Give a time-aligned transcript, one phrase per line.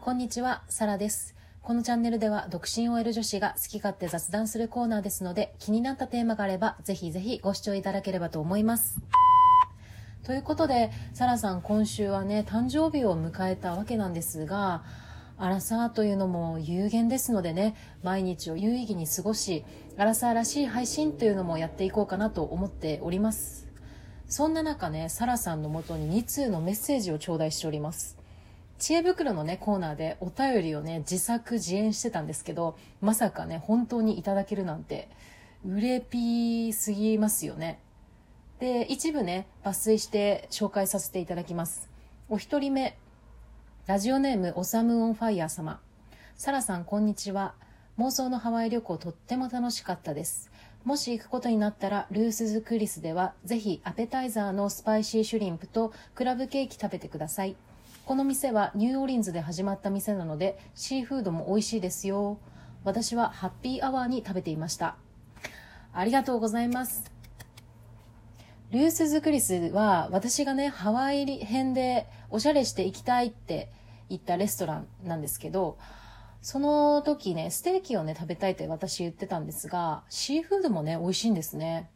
[0.00, 1.34] こんにちは、サラです。
[1.60, 8.98] このチャンネルでは独身 OL 女子が好き勝手雑談するコーナーですので、気になったテーマがあれば、ぜひぜひご視聴いただければと思います。
[10.24, 14.84] ということで、サラさん今週はね、誕生日を迎えたわけなんですが、
[15.36, 19.64] アラサーというのも有限ですのでね、毎日を有意義に過ごし、
[19.98, 23.71] アラサーらしい配信というのもやっていこうかなと思っております。
[24.32, 28.16] そんな中ね、サラさんのもとに2通のメッセージを頂戴しております。
[28.78, 35.10] 知恵袋のね、コーナーでお便りをね、自作自演してたんですけど、まさかね、本当にいただけるなんて、
[35.66, 37.78] うれぴーすぎますよね。
[38.58, 41.90] で、一部ね、抜粋して紹介させていただきます。
[42.30, 42.96] お一人目、
[43.86, 45.78] ラジオネーム、おさむオンファイヤー様。
[46.36, 47.52] サラさん、こんにちは。
[47.98, 50.50] 妄想のハワイ旅行とっても楽しかったです。
[50.84, 57.54] もし行くことになったら、 Ruth's Chris では、ぜひアペタイザーのスパイシーシュリンプとクラブケーキ食べてください。
[58.04, 62.38] この店はニューオーリンズで始まった店なので、シーフードも美味しいですよ。
[62.82, 64.96] 私はハッピーアワーに食べていました。
[65.92, 67.12] ありがとうございます。
[68.72, 73.70] ルースズクリスは私がね、ハワイ編でおしゃれして行きたいって
[74.08, 75.78] 言ったレストランなんですけど、
[76.42, 81.88] その時ね、ステーキをね、食べたいって私言ってたんですが、シーフードもね、美味しいんですね。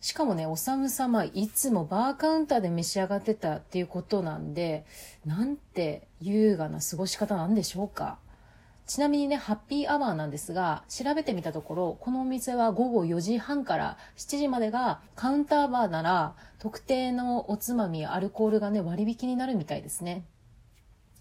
[0.00, 4.86] しかもね、おさむ様、いつもバーカウンターで召し上がってたっていうことなんで、
[5.26, 8.18] なんて優雅な過ごし方なんでしょうか。
[8.86, 20.24] ちなみにね、ハッピーアワーなんですが、調べてみたところ、このお店は午後4時半から7時までがカウンターバーなら、特定のおつまみやアルコールがね、割引になるみたいですね。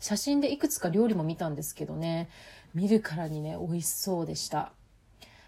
[0.06, 2.30] 写真でいくつか料理も見たんですけどね、
[2.76, 4.72] 見るからにね、美味しそうでした。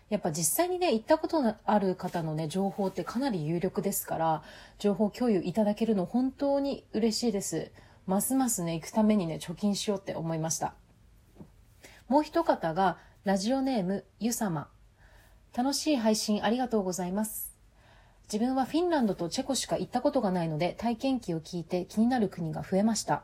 [0.09, 4.41] やっぱ実際にね、行ったことのある方のね、情報ってかなり有力ですから、
[4.79, 7.71] 情報共有いただけるの本当に嬉しいです。
[8.07, 10.73] ますますね、行くためにね、貯金しようって思いました。
[12.07, 14.69] もう一方が、ラジオネーム、ゆさま。
[15.55, 17.53] 楽しい配信ありがとうございます。
[18.23, 23.21] 自分はフィンランドとチェコしか行ったことがないので、体験記を聞いて気になる国が増えました。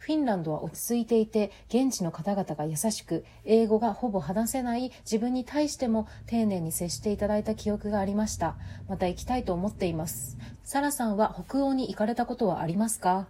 [0.00, 8.56] フィンランドは落ち着いていて、現地の方々が優しく、英語がほぼ話せない自分に対しても丁寧に接していただいた記憶がありました。
[8.88, 10.38] また行きたいと思っています。
[10.64, 13.28] サラさんは北欧に行かれたことはありますか？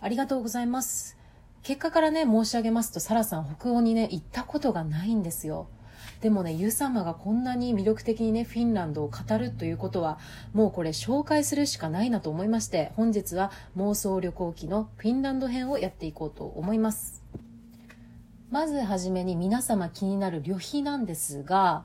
[0.00, 1.18] ありがとうございます。
[1.64, 5.66] 結果からね、申し上げますと、サラさん北欧にね、行ったことがないんですよ。
[6.20, 10.18] でもね、ユ様がこんなに魅力的にね、フィンランドを語るということは、
[10.52, 17.22] もうこれ紹介するしかないなと思いまして、本日は妄想旅行記のフィンランド編をやっていこうと思います。
[18.50, 21.84] まずはじめに皆様気になる旅費なんですが、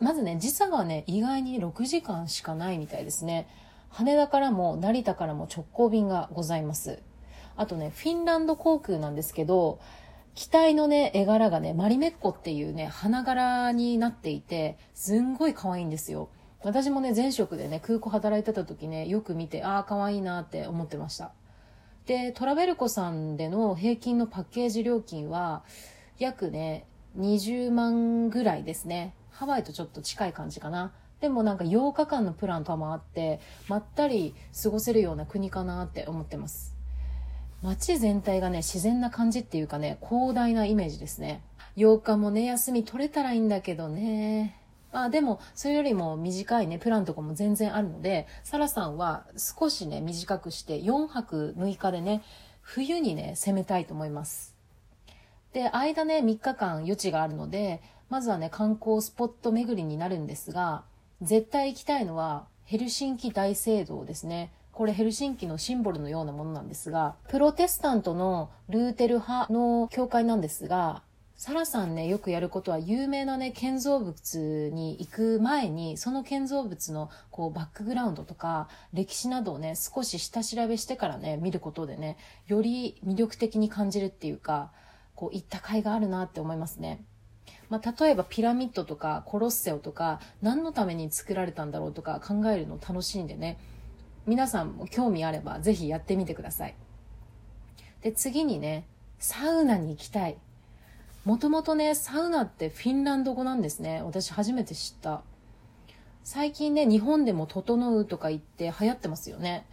[0.00, 3.48] まずね、時差がね、意外に6時間しかないみたいですね。
[3.90, 7.00] 羽田からも成田からも直行便がございます。
[7.56, 9.78] あとね、フィンランド航空なんですけど、
[10.34, 16.30] 機体のね、絵柄がね、マリメッコっていうね、花柄になっていて、すんごい可愛いんですよ。
[16.64, 21.32] 私もね、前職でね、空港働いてた時ね、よく見て、ああ、可愛いなって思ってました。
[22.06, 25.64] で、トラベルコさんでの平均のパッケージ料金は、
[26.18, 26.86] 約ね、
[27.18, 29.14] 20万ぐらいですね。
[29.30, 30.92] ハワイとちょっと近い感じかな。
[31.20, 36.74] でもなんか8日間のプランとかもあって、まったり過ごせるような国かなって思ってます。
[37.62, 41.42] 街全体がね、自然な感じっていうかね、広大なイメージですね。
[41.76, 44.58] 8日もね、休み取れたらいいんだけどね。
[44.92, 52.22] まあでも、それよりも短いね、プランとかも全然あるので、サラさんは少しね、短くして4泊6日でね、
[52.60, 54.54] 冬にね、攻めたいと思います。
[55.52, 57.80] で、間ね、3日間余地があるので、
[58.10, 60.84] まずはね、観光スポット巡りになるんですが、
[61.22, 64.52] 絶対行きたいのは、ヘルシンキ大聖堂ですね。
[64.72, 71.02] これヘルシンキのシンボルのようなものなんですが、プロテスタントのルーテル派の教会なんですが、
[71.36, 82.16] サラさんね、よくやることは有名なね、建造物に行く前に、その建造物のこうバックグラウンドとか、歴史などをね、少し下調べしてからね、見ることでね、
[82.46, 84.70] より魅力的に感じるっていうか、
[85.14, 87.04] こう行った甲斐があるなって思いますね。
[87.68, 93.58] まあ、例えばピラミッドとかコロッセオとか何のために作られたんだろうとか考えるの楽しいんでね
[94.26, 96.74] 皆さんも興味あればぜひやってみてください。
[98.02, 98.86] で次にね
[99.18, 100.36] サウナに行きたい。
[101.24, 104.02] もともとねサウナってフィンランド語なんですね。
[104.04, 105.22] 私初めて知った。
[106.24, 109.66] 最近ね日本でも「整う」とか言って流行ってますよね。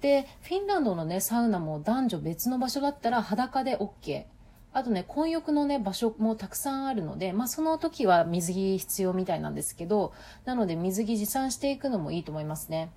[0.00, 4.24] でフィンランドのねサウナも男女別の場所だったら裸で OK
[4.74, 10.14] あとね、混浴のね、場所もたくさんあるので、まあその時は水着必要みたいなんですけど、
[10.46, 12.90] なので水着持参していくのもいいと思いますね。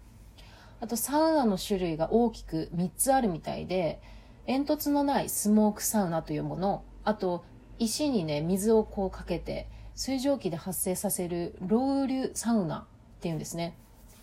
[0.81, 4.01] あとサウナの種類が大きく3つあるみたいで、
[4.45, 7.43] 煙突のないスモークサウナというもの、あと
[7.79, 13.77] 石にね、水をこうかけて、水蒸気で発生させるロウリュサウナっていうんですね。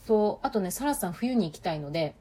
[0.06, 2.14] と、あとね、サラさん冬に行きたいので、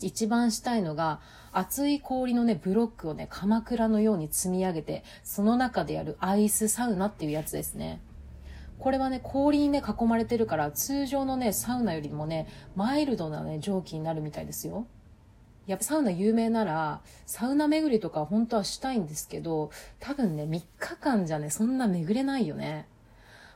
[0.00, 1.20] 一番したいのが、
[1.52, 8.00] 熱い氷のね、ブロックをね、鎌倉のように積み上げて、その中でやるアイスサウナっていうやつですね。
[8.78, 14.86] これはね、氷にね、囲まれてるから、通常のね、サウナよりもね、マイルドなね、蒸気になるみたいですよ。
[15.66, 22.86] やっぱサウナ有名なら、サウナ巡りとか本当はしたいんですけど、多分ね、3日間じゃね、そんな巡れないよね。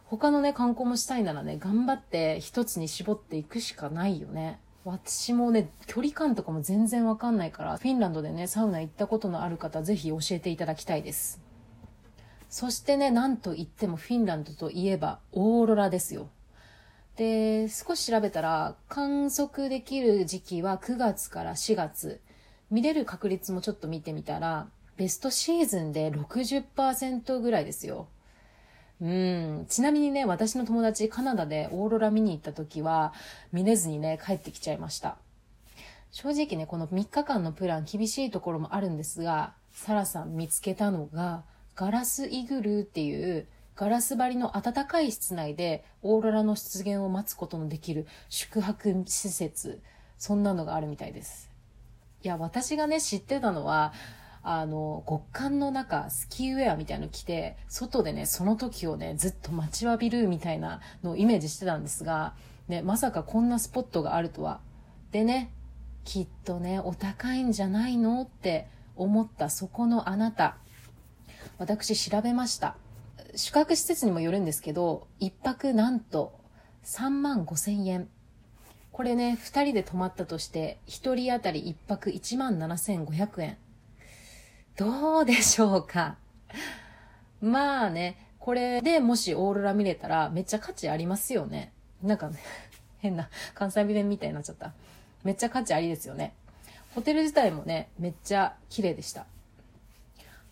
[0.07, 4.59] 他のね、観光もしたいならね、頑張って一つに絞っていくしかないよね。
[4.85, 11.48] 私もね、距離感とかも全然わかんないから、フィンランドでね、サウナ行ったことのある方、ぜひ教えていただきたいです。
[12.49, 16.29] そしてね、なんと言ってもフィンランドといえば、オーロラですよ。
[17.17, 22.21] で、少し調べたら、観測できる時期は9月から4月。
[22.71, 28.09] 見れる確率もちょっと見てみたら、ベストシーズンで60%ぐらいですよ。
[29.01, 29.67] うん。
[29.69, 33.13] ちなみにね、私の友達カナダでオーロラ見に行った時は、
[33.53, 35.17] 見れずにね、帰ってきちゃいました。
[36.11, 41.45] 正直ね、この3日間のプラン厳しいところもあるんですが、サラさん見つけたのが、
[41.79, 43.47] ガラスイグルーっていう
[43.77, 49.81] ガラス張りの暖かい室内でオーロラの出現を待つことのできる宿泊施設、
[50.19, 51.53] そんなのがあるみたいです。
[52.25, 53.93] いや、私がね、知ってたのは、
[54.43, 62.35] あの、極寒の中、スキーウェアみたいなの着て、外でね、その時をね、ずっと待ちわびるみたいなのをイメージしてたんですが、
[62.67, 64.59] ね、まさかこんなスポットがあるとは。
[65.13, 65.53] でね、
[66.03, 68.67] きっとね、お高いんじゃないのって
[68.97, 70.57] 思ったそこのあなた。
[71.59, 72.77] 私調べました。
[73.35, 76.39] 宿泊施設にもよるんですけど、一泊なんと
[76.85, 78.09] 3万5千円。
[78.93, 83.59] これね、二人で泊まったとして、一人当たり一泊1万7500円。
[84.77, 86.17] どうでしょうか
[87.41, 91.73] まあね、これでもしオーロラ見れたらめっちゃ価値ありますよね。
[92.03, 92.39] なんか、ね、
[92.99, 94.73] 変な関西弁みたいになっちゃった。
[95.25, 96.35] めっちゃ価値ありですよね。
[96.95, 99.27] ホテル自体もね、めっちゃ綺麗でした。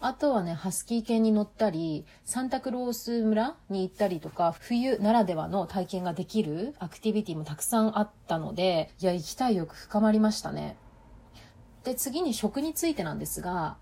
[0.07, 10.77] あとはね、ハスキー犬に乗ったり、サンタクロース村に行ったりとか、冬ならではの体験ができるアクティビティもたくさんあったので、いや、行きたい欲深まりましたね。
[11.83, 13.79] で、次に食についてなんですが、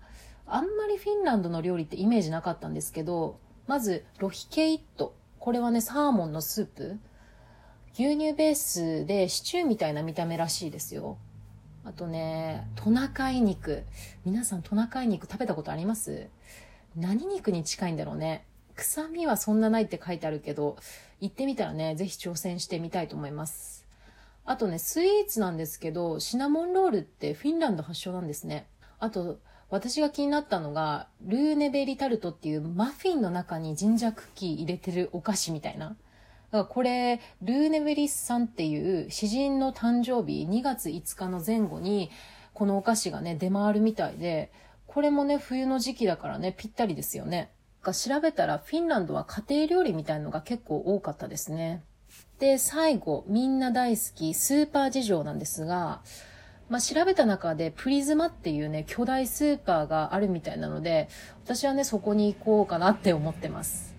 [0.47, 5.13] あんまりフィンランドの料理ってイメージなかったんですけど、まず、ロヒケイット。
[5.37, 6.97] これはね、サーモンのスープ。
[7.93, 11.19] 牛乳ベースでシチューみたいな見た目らしいですよ。
[11.87, 13.83] あとね、トナカイ肉。
[14.25, 16.27] 皆さんトナカイ肉食べたことあります？
[16.97, 18.43] 何肉に近いんだろうね。
[18.75, 20.77] 臭みはそんなないって書いてあるけど、
[21.21, 23.85] 行ってみたらね、ぜひ挑戦してみたいと思います。
[24.45, 28.65] あとね、スイーツなんですけど、シナモンロールってフィンランド発祥なんですね。
[28.97, 29.37] あと、
[29.69, 35.95] 私が気になったのが、ルーネベリタルトっていうマフィンの中にジンジャークッキー入れてるお菓子みたいな。
[36.55, 42.09] だからこれ、ルーネベリスさんっていう詩人の誕生日2月5日の前後に、
[42.53, 44.53] このお菓子がね、出回るみたいで、
[44.87, 47.51] これもね、冬の時期だからね、ぴったりですよね。
[47.83, 51.83] 調べたらフィンランドは家庭料理みたいのが結構多かったですね。
[52.39, 56.01] で、最後、みんな大好きスーパー事情なんですが、
[56.69, 61.09] まあ、調べた中でプリズマっていうね、巨大スーパーがあるみたいなので、
[61.43, 63.94] 私はね、そこに行こうかなって思ってます。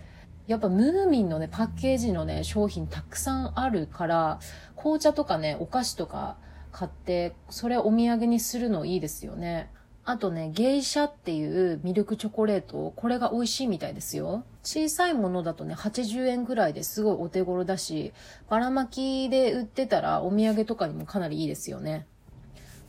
[0.46, 4.38] やっぱムーミンのね、パッケージのね、商品たくさんあるから、
[4.76, 6.36] 紅茶とかね、お菓子とか
[6.70, 9.70] 買って、それお土産にするのいいですよね。
[10.04, 14.44] あとね、ゲイシャっていうミルクチョコレート、これが美味しいみたいですよ。
[14.62, 18.12] 小さいものだとね、80円ぐらいですごいお手頃だし、
[18.48, 22.06] ばらまきで売ってたらお土産とかにもかなりいいですよね。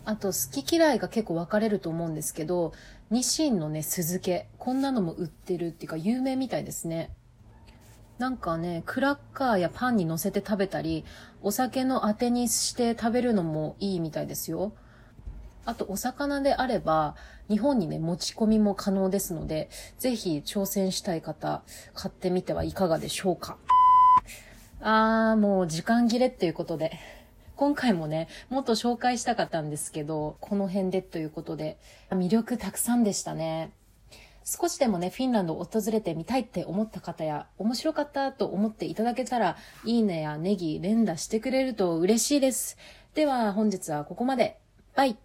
[0.06, 2.72] あと、好き嫌いが結構分かれると思うんですけど、
[3.10, 4.48] ニシンのね、酢漬け。
[4.60, 7.10] こんなのも売ってるっていうか有名みたいですね。
[8.20, 11.06] なんかね、クラッカーやパンに乗せて食べたり、
[11.44, 14.74] お酒のあてにして食べるのもいいみたいですよ。
[15.66, 17.16] あと、お魚であれば、
[17.48, 19.70] 日本にね、持ち込みも可能ですので、
[20.00, 21.62] ぜひ挑戦したい方、
[21.94, 23.58] 買ってみてはいかがでしょうか。
[24.82, 26.98] あー、もう時間切れっていうことで。
[27.56, 31.78] 今回もね、もっと紹介したかったんですけど、この辺でということで、
[32.12, 33.72] 魅力たくさんでしたね。
[34.50, 42.78] 少しでもね、フィンランドを訪れてみたいって思った方や、面白かったと思っていただけたら、いいねやネギ、連打してくれると嬉しいです。
[43.14, 44.58] では、本日はここまで。
[44.96, 45.18] バイ